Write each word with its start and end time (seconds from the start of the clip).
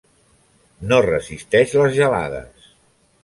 No 0.91 0.97
resisteix 1.07 1.75
les 1.81 1.93
gelades. 1.99 2.65